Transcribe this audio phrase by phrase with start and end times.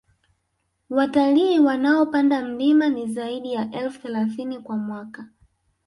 [0.89, 5.27] Watalii wanaopanda mlima ni zaidi ya elfu thelathini kwa mwaka